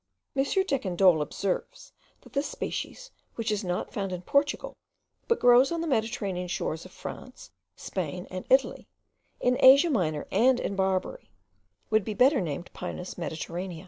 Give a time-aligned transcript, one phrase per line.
[0.35, 0.43] M.
[0.45, 4.75] Decandolle observes, that this species, which is not found in Portugal,
[5.27, 8.87] but grows on the Mediterranean shores of France, Spain, and Italy,
[9.39, 11.29] in Asia Minor, and in Barbary,
[11.91, 13.79] would be better named Pinus mediterranea.